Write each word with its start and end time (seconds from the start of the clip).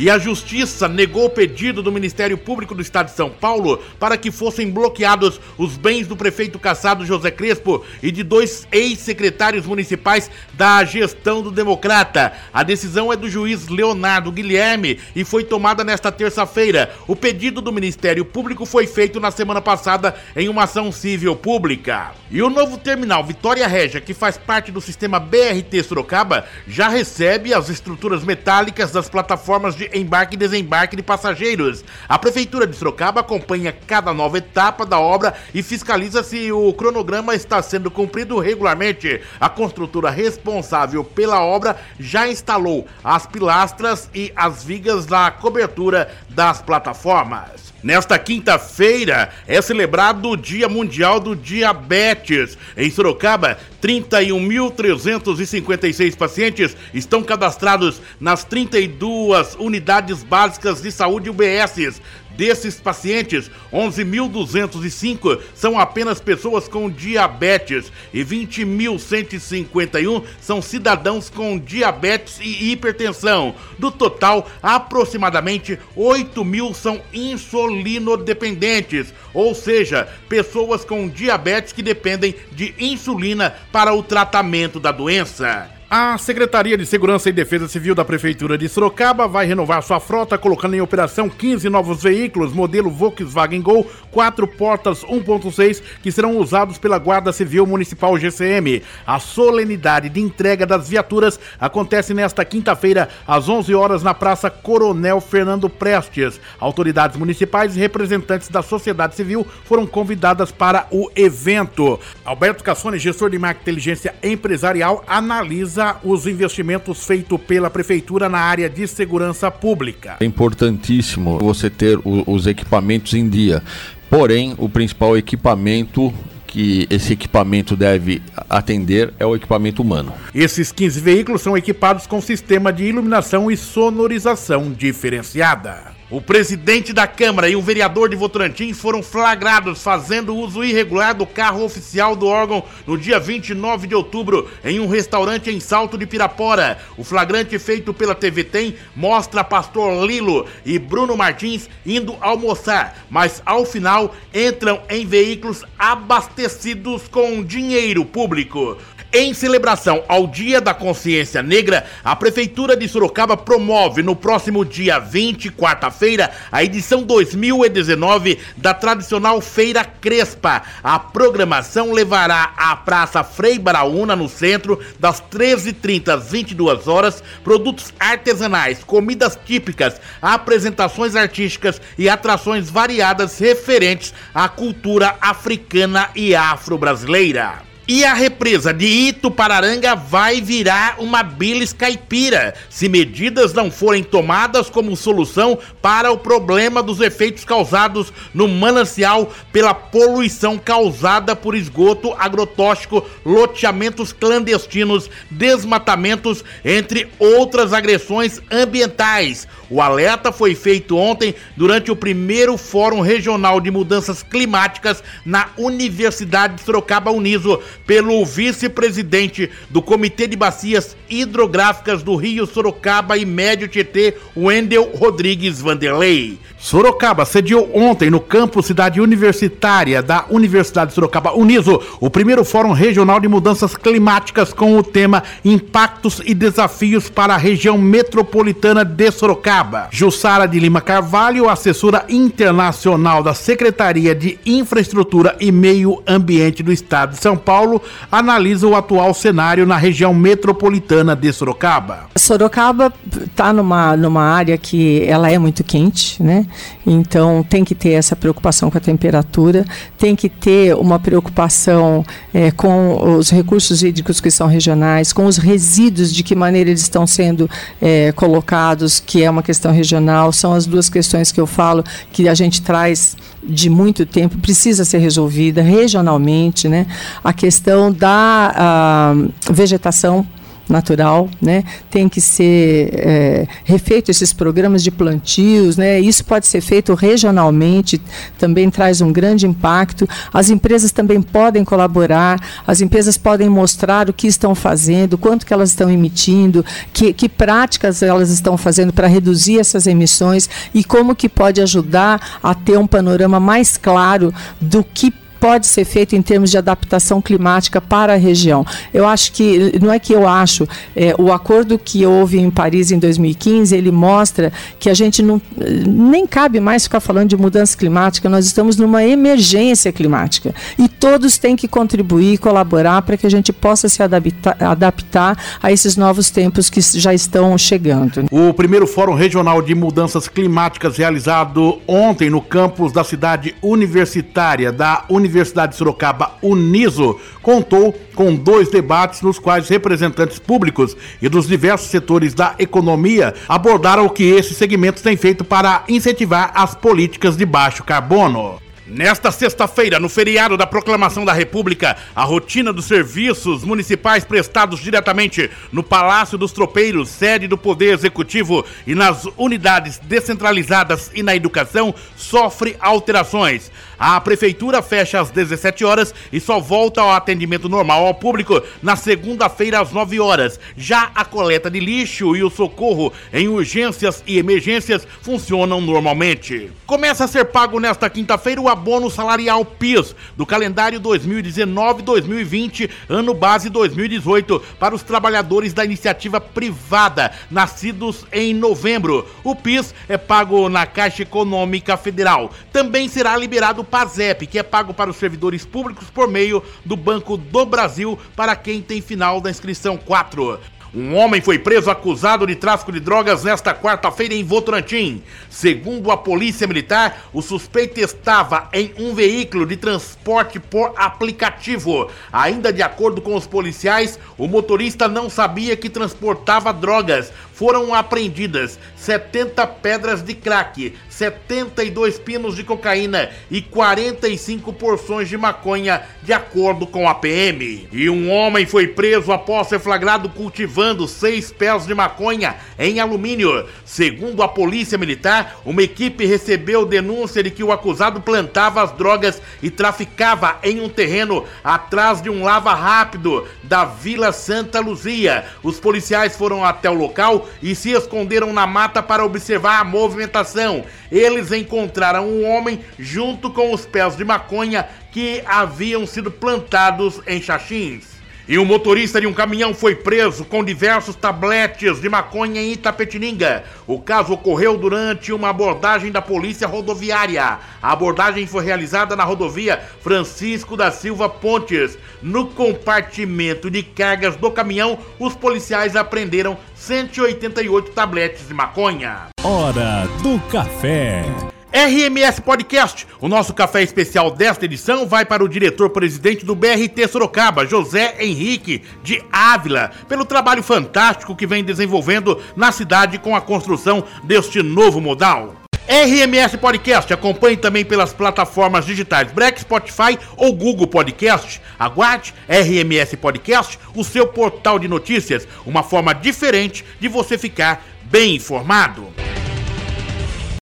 e 0.00 0.08
a 0.08 0.18
Justiça 0.18 0.88
negou 0.88 1.26
o 1.26 1.30
pedido 1.30 1.82
do 1.82 1.92
Ministério 1.92 2.38
Público 2.38 2.74
do 2.74 2.80
Estado 2.80 3.08
de 3.08 3.12
São 3.12 3.28
Paulo 3.28 3.82
para 3.98 4.16
que 4.16 4.30
fossem 4.30 4.70
bloqueados 4.70 5.38
os 5.58 5.76
bens 5.76 6.06
do 6.06 6.16
prefeito 6.16 6.58
caçado 6.58 7.04
José 7.04 7.30
Crespo 7.30 7.84
e 8.02 8.10
de 8.10 8.22
dois 8.22 8.66
ex-secretários 8.72 9.66
municipais 9.66 10.30
da 10.54 10.82
gestão 10.84 11.42
do 11.42 11.50
Democrata. 11.50 12.32
A 12.50 12.62
decisão 12.62 13.12
é 13.12 13.16
do 13.16 13.28
juiz 13.28 13.68
Leonardo 13.68 14.32
Guilherme 14.32 14.98
e 15.14 15.22
foi 15.22 15.44
tomada 15.44 15.84
nesta 15.84 16.10
terça-feira. 16.10 16.94
O 17.06 17.14
pedido 17.14 17.60
do 17.60 17.70
Ministério 17.70 18.24
Público 18.24 18.64
foi 18.64 18.86
feito 18.86 19.20
na 19.20 19.30
semana 19.30 19.60
passada 19.60 20.14
em 20.34 20.48
uma 20.48 20.64
ação 20.64 20.90
civil 20.90 21.36
pública. 21.36 22.12
E 22.30 22.42
o 22.42 22.48
novo 22.48 22.78
terminal 22.78 23.22
Vitória 23.22 23.68
Régia, 23.68 24.00
que 24.00 24.14
faz 24.14 24.38
parte 24.38 24.72
do 24.72 24.80
sistema 24.80 25.20
BRT 25.20 25.82
Sorocaba, 25.82 26.46
já 26.66 26.88
recebe 26.88 27.52
as 27.52 27.68
estruturas 27.68 28.24
metálicas 28.24 28.92
das 28.92 29.06
plataformas 29.06 29.74
de 29.74 29.89
embarque 29.92 30.34
e 30.34 30.38
desembarque 30.38 30.96
de 30.96 31.02
passageiros. 31.02 31.84
A 32.08 32.18
Prefeitura 32.18 32.66
de 32.66 32.76
Sorocaba 32.76 33.20
acompanha 33.20 33.72
cada 33.86 34.12
nova 34.12 34.38
etapa 34.38 34.84
da 34.84 34.98
obra 34.98 35.34
e 35.54 35.62
fiscaliza 35.62 36.22
se 36.22 36.50
o 36.52 36.72
cronograma 36.72 37.34
está 37.34 37.62
sendo 37.62 37.90
cumprido 37.90 38.38
regularmente. 38.38 39.20
A 39.40 39.48
construtora 39.48 40.10
responsável 40.10 41.04
pela 41.04 41.42
obra 41.42 41.76
já 41.98 42.28
instalou 42.28 42.86
as 43.02 43.26
pilastras 43.26 44.08
e 44.14 44.32
as 44.36 44.64
vigas 44.64 45.06
da 45.06 45.30
cobertura 45.30 46.10
das 46.28 46.60
plataformas. 46.60 47.69
Nesta 47.82 48.18
quinta-feira 48.18 49.30
é 49.46 49.62
celebrado 49.62 50.28
o 50.28 50.36
Dia 50.36 50.68
Mundial 50.68 51.18
do 51.18 51.34
Diabetes. 51.34 52.58
Em 52.76 52.90
Sorocaba, 52.90 53.56
31.356 53.82 56.14
pacientes 56.14 56.76
estão 56.92 57.22
cadastrados 57.22 58.02
nas 58.20 58.44
32 58.44 59.56
unidades 59.58 60.22
básicas 60.22 60.82
de 60.82 60.92
saúde 60.92 61.30
UBSs. 61.30 62.02
Desses 62.40 62.80
pacientes, 62.80 63.50
11.205 63.70 65.40
são 65.54 65.78
apenas 65.78 66.20
pessoas 66.20 66.66
com 66.66 66.88
diabetes 66.88 67.92
e 68.14 68.24
20.151 68.24 70.24
são 70.40 70.62
cidadãos 70.62 71.28
com 71.28 71.58
diabetes 71.58 72.38
e 72.40 72.72
hipertensão. 72.72 73.54
Do 73.78 73.90
total, 73.90 74.50
aproximadamente 74.62 75.78
8 75.94 76.42
mil 76.42 76.72
são 76.72 77.02
insulinodependentes, 77.12 79.12
ou 79.34 79.54
seja, 79.54 80.08
pessoas 80.26 80.82
com 80.82 81.10
diabetes 81.10 81.74
que 81.74 81.82
dependem 81.82 82.34
de 82.52 82.74
insulina 82.78 83.54
para 83.70 83.92
o 83.92 84.02
tratamento 84.02 84.80
da 84.80 84.90
doença. 84.90 85.79
A 85.92 86.16
Secretaria 86.18 86.78
de 86.78 86.86
Segurança 86.86 87.28
e 87.28 87.32
Defesa 87.32 87.66
Civil 87.66 87.96
da 87.96 88.04
Prefeitura 88.04 88.56
de 88.56 88.68
Sorocaba 88.68 89.26
vai 89.26 89.44
renovar 89.44 89.82
sua 89.82 89.98
frota, 89.98 90.38
colocando 90.38 90.74
em 90.74 90.80
operação 90.80 91.28
15 91.28 91.68
novos 91.68 92.04
veículos, 92.04 92.52
modelo 92.52 92.88
Volkswagen 92.88 93.60
Gol, 93.60 93.84
quatro 94.08 94.46
portas 94.46 95.02
1.6, 95.02 95.82
que 96.00 96.12
serão 96.12 96.36
usados 96.36 96.78
pela 96.78 96.96
Guarda 96.96 97.32
Civil 97.32 97.66
Municipal 97.66 98.16
GCM. 98.16 98.84
A 99.04 99.18
solenidade 99.18 100.08
de 100.08 100.20
entrega 100.20 100.64
das 100.64 100.88
viaturas 100.88 101.40
acontece 101.58 102.14
nesta 102.14 102.44
quinta-feira, 102.44 103.08
às 103.26 103.48
11 103.48 103.74
horas, 103.74 104.00
na 104.00 104.14
Praça 104.14 104.48
Coronel 104.48 105.20
Fernando 105.20 105.68
Prestes. 105.68 106.40
Autoridades 106.60 107.16
municipais 107.16 107.76
e 107.76 107.80
representantes 107.80 108.48
da 108.48 108.62
sociedade 108.62 109.16
civil 109.16 109.44
foram 109.64 109.88
convidadas 109.88 110.52
para 110.52 110.86
o 110.92 111.10
evento. 111.16 111.98
Alberto 112.24 112.62
Cassone, 112.62 112.96
gestor 112.96 113.28
de 113.28 113.40
marca 113.40 113.60
inteligência 113.60 114.14
empresarial, 114.22 115.02
analisa 115.08 115.79
os 116.02 116.26
investimentos 116.26 117.04
feitos 117.04 117.40
pela 117.40 117.70
Prefeitura 117.70 118.28
na 118.28 118.38
área 118.38 118.68
de 118.68 118.86
segurança 118.86 119.50
pública. 119.50 120.16
É 120.20 120.24
importantíssimo 120.24 121.38
você 121.38 121.70
ter 121.70 121.98
o, 121.98 122.24
os 122.26 122.46
equipamentos 122.46 123.14
em 123.14 123.28
dia. 123.28 123.62
Porém, 124.08 124.54
o 124.58 124.68
principal 124.68 125.16
equipamento 125.16 126.12
que 126.46 126.86
esse 126.90 127.12
equipamento 127.12 127.76
deve 127.76 128.20
atender 128.48 129.14
é 129.20 129.24
o 129.24 129.36
equipamento 129.36 129.82
humano. 129.82 130.12
Esses 130.34 130.72
15 130.72 131.00
veículos 131.00 131.42
são 131.42 131.56
equipados 131.56 132.08
com 132.08 132.20
sistema 132.20 132.72
de 132.72 132.84
iluminação 132.84 133.50
e 133.50 133.56
sonorização 133.56 134.72
diferenciada. 134.72 135.99
O 136.10 136.20
presidente 136.20 136.92
da 136.92 137.06
Câmara 137.06 137.48
e 137.48 137.54
o 137.54 137.62
vereador 137.62 138.08
de 138.08 138.16
Votorantim 138.16 138.72
foram 138.74 139.00
flagrados 139.00 139.80
fazendo 139.80 140.34
uso 140.34 140.64
irregular 140.64 141.14
do 141.14 141.24
carro 141.24 141.62
oficial 141.62 142.16
do 142.16 142.26
órgão 142.26 142.64
no 142.84 142.98
dia 142.98 143.20
29 143.20 143.86
de 143.86 143.94
outubro 143.94 144.50
em 144.64 144.80
um 144.80 144.88
restaurante 144.88 145.50
em 145.50 145.60
Salto 145.60 145.96
de 145.96 146.06
Pirapora. 146.06 146.78
O 146.98 147.04
flagrante 147.04 147.56
feito 147.60 147.94
pela 147.94 148.12
TV 148.12 148.42
Tem 148.42 148.74
mostra 148.96 149.44
Pastor 149.44 150.04
Lilo 150.04 150.48
e 150.66 150.80
Bruno 150.80 151.16
Martins 151.16 151.70
indo 151.86 152.16
almoçar, 152.20 153.06
mas 153.08 153.40
ao 153.46 153.64
final 153.64 154.12
entram 154.34 154.82
em 154.90 155.06
veículos 155.06 155.62
abastecidos 155.78 157.06
com 157.06 157.40
dinheiro 157.44 158.04
público. 158.04 158.76
Em 159.12 159.34
celebração 159.34 160.04
ao 160.06 160.28
Dia 160.28 160.60
da 160.60 160.72
Consciência 160.72 161.42
Negra, 161.42 161.84
a 162.04 162.14
Prefeitura 162.14 162.76
de 162.76 162.86
Sorocaba 162.86 163.36
promove 163.36 164.04
no 164.04 164.14
próximo 164.14 164.64
dia 164.64 165.00
20, 165.00 165.50
quarta-feira, 165.50 166.30
a 166.52 166.62
edição 166.62 167.02
2019 167.02 168.38
da 168.56 168.72
tradicional 168.72 169.40
Feira 169.40 169.84
Crespa. 169.84 170.62
A 170.80 170.96
programação 171.00 171.92
levará 171.92 172.52
à 172.56 172.76
Praça 172.76 173.24
Frei 173.24 173.58
Baraúna, 173.58 174.14
no 174.14 174.28
centro, 174.28 174.78
das 175.00 175.20
13h30 175.20 176.08
às 176.10 176.30
22 176.30 176.86
horas, 176.86 177.20
produtos 177.42 177.92
artesanais, 177.98 178.84
comidas 178.84 179.36
típicas, 179.44 180.00
apresentações 180.22 181.16
artísticas 181.16 181.82
e 181.98 182.08
atrações 182.08 182.70
variadas 182.70 183.40
referentes 183.40 184.14
à 184.32 184.48
cultura 184.48 185.16
africana 185.20 186.10
e 186.14 186.32
afro-brasileira. 186.32 187.69
E 187.92 188.04
a 188.04 188.14
represa 188.14 188.72
de 188.72 188.86
Itupararanga 188.86 189.96
vai 189.96 190.40
virar 190.40 191.00
uma 191.00 191.24
bilis 191.24 191.72
caipira, 191.72 192.54
se 192.68 192.88
medidas 192.88 193.52
não 193.52 193.68
forem 193.68 194.04
tomadas 194.04 194.70
como 194.70 194.96
solução 194.96 195.58
para 195.82 196.12
o 196.12 196.16
problema 196.16 196.84
dos 196.84 197.00
efeitos 197.00 197.44
causados 197.44 198.12
no 198.32 198.46
manancial 198.46 199.32
pela 199.52 199.74
poluição 199.74 200.56
causada 200.56 201.34
por 201.34 201.56
esgoto 201.56 202.14
agrotóxico, 202.16 203.04
loteamentos 203.26 204.12
clandestinos, 204.12 205.10
desmatamentos, 205.28 206.44
entre 206.64 207.08
outras 207.18 207.72
agressões 207.72 208.40
ambientais. 208.52 209.48
O 209.68 209.80
alerta 209.80 210.32
foi 210.32 210.54
feito 210.56 210.96
ontem 210.96 211.34
durante 211.56 211.92
o 211.92 211.96
primeiro 211.96 212.56
Fórum 212.56 213.00
Regional 213.00 213.60
de 213.60 213.70
Mudanças 213.70 214.20
Climáticas 214.20 215.02
na 215.24 215.48
Universidade 215.56 216.56
de 216.56 216.62
Sorocaba 216.62 217.12
Uniso, 217.12 217.60
pelo 217.86 218.24
vice-presidente 218.24 219.50
do 219.68 219.82
Comitê 219.82 220.26
de 220.26 220.36
Bacias 220.36 220.96
Hidrográficas 221.08 222.02
do 222.02 222.16
Rio 222.16 222.46
Sorocaba 222.46 223.16
e 223.16 223.24
Médio 223.24 223.68
Tietê, 223.68 224.14
Wendel 224.36 224.90
Rodrigues 224.94 225.60
Vanderlei. 225.60 226.38
Sorocaba 226.60 227.24
sediou 227.24 227.70
ontem 227.74 228.10
no 228.10 228.20
campus 228.20 228.66
Cidade 228.66 229.00
Universitária 229.00 230.02
da 230.02 230.26
Universidade 230.28 230.90
de 230.90 230.94
Sorocaba 230.94 231.32
Uniso 231.32 231.80
o 231.98 232.10
primeiro 232.10 232.44
Fórum 232.44 232.72
Regional 232.72 233.18
de 233.18 233.26
Mudanças 233.26 233.74
Climáticas 233.74 234.52
com 234.52 234.76
o 234.76 234.82
tema 234.82 235.22
Impactos 235.42 236.20
e 236.24 236.34
Desafios 236.34 237.08
para 237.08 237.34
a 237.34 237.38
região 237.38 237.78
metropolitana 237.78 238.84
de 238.84 239.10
Sorocaba. 239.10 239.88
Jussara 239.90 240.46
de 240.46 240.60
Lima 240.60 240.82
Carvalho, 240.82 241.48
assessora 241.48 242.04
internacional 242.10 243.22
da 243.22 243.32
Secretaria 243.32 244.14
de 244.14 244.38
Infraestrutura 244.44 245.36
e 245.40 245.50
Meio 245.50 246.02
Ambiente 246.06 246.62
do 246.62 246.70
Estado 246.70 247.12
de 247.12 247.22
São 247.22 247.38
Paulo, 247.38 247.69
analisa 248.10 248.66
o 248.66 248.74
atual 248.74 249.12
cenário 249.12 249.66
na 249.66 249.76
região 249.76 250.14
metropolitana 250.14 251.14
de 251.14 251.32
Sorocaba. 251.32 252.06
Sorocaba 252.16 252.92
está 253.20 253.52
numa, 253.52 253.96
numa 253.96 254.22
área 254.22 254.56
que 254.56 255.04
ela 255.06 255.30
é 255.30 255.38
muito 255.38 255.62
quente, 255.62 256.22
né? 256.22 256.46
Então 256.86 257.42
tem 257.42 257.64
que 257.64 257.74
ter 257.74 257.90
essa 257.90 258.16
preocupação 258.16 258.70
com 258.70 258.78
a 258.78 258.80
temperatura, 258.80 259.64
tem 259.98 260.16
que 260.16 260.28
ter 260.28 260.74
uma 260.74 260.98
preocupação 260.98 262.04
é, 262.32 262.50
com 262.50 263.16
os 263.16 263.30
recursos 263.30 263.82
hídricos 263.82 264.20
que 264.20 264.30
são 264.30 264.46
regionais, 264.46 265.12
com 265.12 265.26
os 265.26 265.36
resíduos, 265.36 266.12
de 266.12 266.22
que 266.22 266.34
maneira 266.34 266.70
eles 266.70 266.82
estão 266.82 267.06
sendo 267.06 267.48
é, 267.80 268.12
colocados, 268.12 269.00
que 269.00 269.22
é 269.22 269.30
uma 269.30 269.42
questão 269.42 269.72
regional. 269.72 270.32
São 270.32 270.52
as 270.52 270.66
duas 270.66 270.88
questões 270.88 271.32
que 271.32 271.40
eu 271.40 271.46
falo 271.46 271.84
que 272.12 272.28
a 272.28 272.34
gente 272.34 272.62
traz 272.62 273.16
de 273.42 273.70
muito 273.70 274.04
tempo, 274.04 274.36
precisa 274.38 274.84
ser 274.84 274.98
resolvida 274.98 275.62
regionalmente, 275.62 276.68
né? 276.68 276.86
A 277.24 277.32
questão 277.32 277.49
da 277.90 278.52
a, 278.54 279.14
vegetação 279.52 280.26
natural, 280.70 281.28
né? 281.40 281.64
Tem 281.90 282.08
que 282.08 282.20
ser 282.20 282.90
é, 282.94 283.46
refeito 283.64 284.10
esses 284.10 284.32
programas 284.32 284.82
de 284.82 284.90
plantios, 284.90 285.76
né? 285.76 286.00
Isso 286.00 286.24
pode 286.24 286.46
ser 286.46 286.60
feito 286.60 286.94
regionalmente, 286.94 288.00
também 288.38 288.70
traz 288.70 289.00
um 289.00 289.12
grande 289.12 289.46
impacto. 289.46 290.08
As 290.32 290.48
empresas 290.48 290.92
também 290.92 291.20
podem 291.20 291.64
colaborar, 291.64 292.40
as 292.66 292.80
empresas 292.80 293.18
podem 293.18 293.48
mostrar 293.48 294.08
o 294.08 294.12
que 294.12 294.26
estão 294.26 294.54
fazendo, 294.54 295.18
quanto 295.18 295.44
que 295.44 295.52
elas 295.52 295.70
estão 295.70 295.90
emitindo, 295.90 296.64
que, 296.92 297.12
que 297.12 297.28
práticas 297.28 298.02
elas 298.02 298.30
estão 298.30 298.56
fazendo 298.56 298.92
para 298.92 299.06
reduzir 299.06 299.58
essas 299.58 299.86
emissões 299.86 300.48
e 300.72 300.84
como 300.84 301.16
que 301.16 301.28
pode 301.28 301.60
ajudar 301.60 302.38
a 302.42 302.54
ter 302.54 302.78
um 302.78 302.86
panorama 302.86 303.40
mais 303.40 303.76
claro 303.76 304.32
do 304.60 304.84
que 304.84 305.12
pode 305.40 305.66
ser 305.66 305.86
feito 305.86 306.14
em 306.14 306.20
termos 306.20 306.50
de 306.50 306.58
adaptação 306.58 307.20
climática 307.22 307.80
para 307.80 308.12
a 308.12 308.16
região. 308.16 308.64
Eu 308.92 309.06
acho 309.06 309.32
que, 309.32 309.80
não 309.80 309.90
é 309.90 309.98
que 309.98 310.12
eu 310.12 310.28
acho, 310.28 310.68
é, 310.94 311.14
o 311.18 311.32
acordo 311.32 311.78
que 311.78 312.04
houve 312.04 312.38
em 312.38 312.50
Paris 312.50 312.92
em 312.92 312.98
2015, 312.98 313.74
ele 313.74 313.90
mostra 313.90 314.52
que 314.78 314.90
a 314.90 314.94
gente 314.94 315.22
não, 315.22 315.40
nem 315.56 316.26
cabe 316.26 316.60
mais 316.60 316.84
ficar 316.84 317.00
falando 317.00 317.30
de 317.30 317.36
mudança 317.36 317.76
climática, 317.76 318.28
nós 318.28 318.44
estamos 318.44 318.76
numa 318.76 319.02
emergência 319.02 319.90
climática 319.90 320.54
e 320.78 320.88
todos 320.88 321.38
têm 321.38 321.56
que 321.56 321.66
contribuir 321.66 322.34
e 322.34 322.38
colaborar 322.38 323.00
para 323.02 323.16
que 323.16 323.26
a 323.26 323.30
gente 323.30 323.52
possa 323.52 323.88
se 323.88 324.02
adaptar, 324.02 324.56
adaptar 324.60 325.38
a 325.62 325.72
esses 325.72 325.96
novos 325.96 326.30
tempos 326.30 326.68
que 326.68 326.80
já 326.80 327.14
estão 327.14 327.56
chegando. 327.56 328.26
O 328.30 328.52
primeiro 328.52 328.86
Fórum 328.86 329.14
Regional 329.14 329.62
de 329.62 329.74
Mudanças 329.74 330.28
Climáticas 330.28 330.98
realizado 330.98 331.80
ontem 331.88 332.28
no 332.28 332.42
campus 332.42 332.92
da 332.92 333.02
cidade 333.02 333.54
universitária 333.62 334.70
da 334.70 335.04
Universidade 335.08 335.29
Universidade 335.30 335.72
de 335.72 335.78
Sorocaba, 335.78 336.32
Uniso, 336.42 337.18
contou 337.40 337.98
com 338.14 338.34
dois 338.34 338.68
debates 338.68 339.22
nos 339.22 339.38
quais 339.38 339.68
representantes 339.68 340.38
públicos 340.38 340.96
e 341.22 341.28
dos 341.28 341.46
diversos 341.46 341.88
setores 341.88 342.34
da 342.34 342.54
economia 342.58 343.34
abordaram 343.48 344.04
o 344.04 344.10
que 344.10 344.24
esse 344.24 344.54
segmento 344.54 345.02
tem 345.02 345.16
feito 345.16 345.44
para 345.44 345.84
incentivar 345.88 346.50
as 346.54 346.74
políticas 346.74 347.36
de 347.36 347.46
baixo 347.46 347.84
carbono. 347.84 348.60
Nesta 348.92 349.30
sexta-feira, 349.30 350.00
no 350.00 350.08
feriado 350.08 350.56
da 350.56 350.66
Proclamação 350.66 351.24
da 351.24 351.32
República, 351.32 351.96
a 352.14 352.24
rotina 352.24 352.72
dos 352.72 352.86
serviços 352.86 353.62
municipais 353.62 354.24
prestados 354.24 354.80
diretamente 354.80 355.48
no 355.70 355.80
Palácio 355.80 356.36
dos 356.36 356.50
Tropeiros, 356.50 357.08
sede 357.08 357.46
do 357.46 357.56
Poder 357.56 357.94
Executivo, 357.94 358.64
e 358.84 358.92
nas 358.92 359.28
unidades 359.38 360.00
descentralizadas 360.00 361.08
e 361.14 361.22
na 361.22 361.36
educação 361.36 361.94
sofre 362.16 362.76
alterações. 362.80 363.70
A 364.02 364.18
prefeitura 364.18 364.80
fecha 364.80 365.20
às 365.20 365.28
17 365.28 365.84
horas 365.84 366.14
e 366.32 366.40
só 366.40 366.58
volta 366.58 367.02
ao 367.02 367.10
atendimento 367.10 367.68
normal 367.68 368.06
ao 368.06 368.14
público 368.14 368.62
na 368.82 368.96
segunda-feira 368.96 369.78
às 369.78 369.92
9 369.92 370.18
horas. 370.18 370.58
Já 370.74 371.10
a 371.14 371.22
coleta 371.22 371.70
de 371.70 371.78
lixo 371.78 372.34
e 372.34 372.42
o 372.42 372.48
socorro 372.48 373.12
em 373.30 373.46
urgências 373.46 374.24
e 374.26 374.38
emergências 374.38 375.06
funcionam 375.20 375.82
normalmente. 375.82 376.72
Começa 376.86 377.24
a 377.24 377.28
ser 377.28 377.44
pago 377.44 377.78
nesta 377.78 378.08
quinta-feira 378.08 378.58
o 378.58 378.70
abono 378.70 379.10
salarial 379.10 379.66
PIS 379.66 380.16
do 380.34 380.46
calendário 380.46 380.98
2019-2020, 380.98 382.88
ano 383.06 383.34
base 383.34 383.68
2018, 383.68 384.62
para 384.78 384.94
os 384.94 385.02
trabalhadores 385.02 385.74
da 385.74 385.84
iniciativa 385.84 386.40
privada 386.40 387.32
nascidos 387.50 388.24
em 388.32 388.54
novembro. 388.54 389.28
O 389.44 389.54
PIS 389.54 389.94
é 390.08 390.16
pago 390.16 390.70
na 390.70 390.86
Caixa 390.86 391.22
Econômica 391.22 391.98
Federal. 391.98 392.50
Também 392.72 393.06
será 393.06 393.36
liberado 393.36 393.89
PASEP, 393.90 394.46
que 394.46 394.58
é 394.58 394.62
pago 394.62 394.94
para 394.94 395.10
os 395.10 395.16
servidores 395.16 395.64
públicos 395.64 396.08
por 396.10 396.28
meio 396.28 396.62
do 396.84 396.96
Banco 396.96 397.36
do 397.36 397.66
Brasil 397.66 398.18
para 398.36 398.54
quem 398.54 398.80
tem 398.80 399.02
final 399.02 399.40
da 399.40 399.50
inscrição 399.50 399.96
4. 399.96 400.58
Um 400.92 401.14
homem 401.14 401.40
foi 401.40 401.56
preso 401.56 401.88
acusado 401.88 402.44
de 402.44 402.56
tráfico 402.56 402.90
de 402.90 402.98
drogas 402.98 403.44
nesta 403.44 403.72
quarta-feira 403.72 404.34
em 404.34 404.42
Votorantim. 404.42 405.22
Segundo 405.48 406.10
a 406.10 406.16
polícia 406.16 406.66
militar, 406.66 407.28
o 407.32 407.40
suspeito 407.40 408.00
estava 408.00 408.68
em 408.72 408.92
um 408.98 409.14
veículo 409.14 409.64
de 409.64 409.76
transporte 409.76 410.58
por 410.58 410.92
aplicativo. 410.96 412.10
Ainda 412.32 412.72
de 412.72 412.82
acordo 412.82 413.20
com 413.20 413.36
os 413.36 413.46
policiais, 413.46 414.18
o 414.36 414.48
motorista 414.48 415.06
não 415.06 415.30
sabia 415.30 415.76
que 415.76 415.88
transportava 415.88 416.72
drogas. 416.72 417.32
Foram 417.60 417.94
apreendidas 417.94 418.78
70 418.96 419.66
pedras 419.66 420.22
de 420.22 420.32
crack, 420.32 420.94
72 421.10 422.18
pinos 422.18 422.56
de 422.56 422.64
cocaína 422.64 423.28
e 423.50 423.60
45 423.60 424.72
porções 424.72 425.28
de 425.28 425.36
maconha, 425.36 426.00
de 426.22 426.32
acordo 426.32 426.86
com 426.86 427.06
a 427.06 427.14
PM. 427.14 427.86
E 427.92 428.08
um 428.08 428.30
homem 428.30 428.64
foi 428.64 428.86
preso 428.86 429.30
após 429.30 429.66
ser 429.66 429.78
flagrado 429.78 430.30
cultivando 430.30 431.06
seis 431.06 431.52
pés 431.52 431.84
de 431.84 431.94
maconha 431.94 432.56
em 432.78 432.98
alumínio. 432.98 433.66
Segundo 433.84 434.42
a 434.42 434.48
Polícia 434.48 434.96
Militar, 434.96 435.60
uma 435.62 435.82
equipe 435.82 436.24
recebeu 436.24 436.86
denúncia 436.86 437.42
de 437.42 437.50
que 437.50 437.62
o 437.62 437.72
acusado 437.72 438.22
plantava 438.22 438.82
as 438.82 438.92
drogas 438.92 439.42
e 439.62 439.68
traficava 439.68 440.58
em 440.62 440.80
um 440.80 440.88
terreno 440.88 441.44
atrás 441.62 442.22
de 442.22 442.30
um 442.30 442.42
lava 442.42 442.72
rápido 442.72 443.46
da 443.62 443.84
Vila 443.84 444.32
Santa 444.32 444.80
Luzia. 444.80 445.44
Os 445.62 445.78
policiais 445.78 446.34
foram 446.34 446.64
até 446.64 446.88
o 446.88 446.94
local 446.94 447.49
e 447.62 447.74
se 447.74 447.90
esconderam 447.90 448.52
na 448.52 448.66
mata 448.66 449.02
para 449.02 449.24
observar 449.24 449.80
a 449.80 449.84
movimentação 449.84 450.84
eles 451.10 451.50
encontraram 451.52 452.28
um 452.28 452.48
homem 452.48 452.80
junto 452.98 453.50
com 453.50 453.72
os 453.72 453.84
pés 453.84 454.16
de 454.16 454.24
maconha 454.24 454.88
que 455.10 455.42
haviam 455.46 456.06
sido 456.06 456.30
plantados 456.30 457.20
em 457.26 457.42
Xaxins. 457.42 458.19
E 458.50 458.58
o 458.58 458.64
motorista 458.64 459.20
de 459.20 459.28
um 459.28 459.32
caminhão 459.32 459.72
foi 459.72 459.94
preso 459.94 460.44
com 460.44 460.64
diversos 460.64 461.14
tabletes 461.14 462.00
de 462.00 462.08
maconha 462.08 462.60
em 462.60 462.72
Itapetininga. 462.72 463.62
O 463.86 464.00
caso 464.00 464.32
ocorreu 464.32 464.76
durante 464.76 465.32
uma 465.32 465.50
abordagem 465.50 466.10
da 466.10 466.20
Polícia 466.20 466.66
Rodoviária. 466.66 467.60
A 467.80 467.92
abordagem 467.92 468.48
foi 468.48 468.64
realizada 468.64 469.14
na 469.14 469.22
rodovia 469.22 469.80
Francisco 470.02 470.76
da 470.76 470.90
Silva 470.90 471.28
Pontes. 471.28 471.96
No 472.20 472.48
compartimento 472.48 473.70
de 473.70 473.84
cargas 473.84 474.34
do 474.34 474.50
caminhão, 474.50 474.98
os 475.16 475.36
policiais 475.36 475.94
apreenderam 475.94 476.58
188 476.74 477.92
tabletes 477.92 478.48
de 478.48 478.52
maconha. 478.52 479.28
Hora 479.44 480.08
do 480.24 480.40
café. 480.50 481.22
RMS 481.72 482.40
Podcast. 482.40 483.06
O 483.20 483.28
nosso 483.28 483.54
café 483.54 483.82
especial 483.82 484.30
desta 484.30 484.64
edição 484.64 485.06
vai 485.06 485.24
para 485.24 485.44
o 485.44 485.48
diretor-presidente 485.48 486.44
do 486.44 486.54
BRT 486.54 487.06
Sorocaba, 487.08 487.64
José 487.64 488.16
Henrique 488.18 488.82
de 489.02 489.22
Ávila, 489.32 489.90
pelo 490.08 490.24
trabalho 490.24 490.62
fantástico 490.62 491.36
que 491.36 491.46
vem 491.46 491.62
desenvolvendo 491.62 492.40
na 492.56 492.72
cidade 492.72 493.18
com 493.18 493.36
a 493.36 493.40
construção 493.40 494.04
deste 494.24 494.62
novo 494.62 495.00
modal. 495.00 495.54
RMS 495.88 496.56
Podcast. 496.56 497.12
Acompanhe 497.12 497.56
também 497.56 497.84
pelas 497.84 498.12
plataformas 498.12 498.86
digitais 498.86 499.32
Black, 499.32 499.60
Spotify 499.60 500.18
ou 500.36 500.52
Google 500.52 500.86
Podcast. 500.86 501.60
Aguarde 501.78 502.34
RMS 502.48 503.16
Podcast, 503.16 503.78
o 503.94 504.04
seu 504.04 504.26
portal 504.26 504.78
de 504.78 504.86
notícias, 504.86 505.46
uma 505.66 505.82
forma 505.82 506.12
diferente 506.14 506.84
de 507.00 507.08
você 507.08 507.36
ficar 507.36 507.84
bem 508.04 508.36
informado. 508.36 509.29